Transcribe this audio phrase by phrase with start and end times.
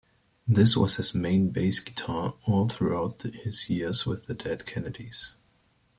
[0.47, 5.35] This was his main bass guitar all throughout his years with the Dead Kennedys.